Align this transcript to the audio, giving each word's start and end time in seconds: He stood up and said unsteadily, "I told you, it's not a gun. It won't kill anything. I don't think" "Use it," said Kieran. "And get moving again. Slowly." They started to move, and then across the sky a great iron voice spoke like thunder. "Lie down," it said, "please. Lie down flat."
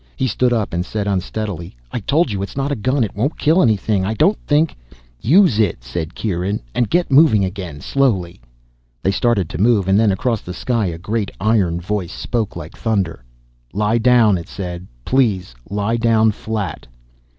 He 0.15 0.25
stood 0.25 0.51
up 0.51 0.73
and 0.73 0.83
said 0.83 1.05
unsteadily, 1.05 1.75
"I 1.91 1.99
told 1.99 2.31
you, 2.31 2.41
it's 2.41 2.57
not 2.57 2.71
a 2.71 2.75
gun. 2.75 3.03
It 3.03 3.15
won't 3.15 3.37
kill 3.37 3.61
anything. 3.61 4.03
I 4.03 4.15
don't 4.15 4.39
think" 4.47 4.75
"Use 5.37 5.59
it," 5.59 5.83
said 5.83 6.15
Kieran. 6.15 6.59
"And 6.73 6.89
get 6.89 7.11
moving 7.11 7.45
again. 7.45 7.81
Slowly." 7.81 8.41
They 9.03 9.11
started 9.11 9.47
to 9.49 9.61
move, 9.61 9.87
and 9.87 9.99
then 9.99 10.11
across 10.11 10.41
the 10.41 10.55
sky 10.55 10.87
a 10.87 10.97
great 10.97 11.29
iron 11.39 11.79
voice 11.79 12.13
spoke 12.13 12.55
like 12.55 12.75
thunder. 12.75 13.23
"Lie 13.73 13.99
down," 13.99 14.39
it 14.39 14.47
said, 14.47 14.87
"please. 15.05 15.53
Lie 15.69 15.97
down 15.97 16.31
flat." 16.31 16.87